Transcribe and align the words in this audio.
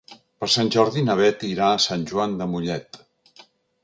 Per 0.43 0.47
Sant 0.51 0.69
Jordi 0.75 1.03
na 1.09 1.15
Beth 1.19 1.45
irà 1.49 1.67
a 1.73 1.81
Sant 1.85 2.05
Joan 2.13 2.33
de 2.39 2.47
Mollet. 2.55 2.99